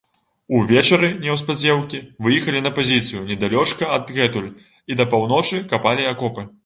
[0.59, 4.51] Увечары, неўспадзеўкі, выехалі на пазіцыю, недалёчка адгэтуль,
[4.93, 6.49] і да паўночы капалі акопы.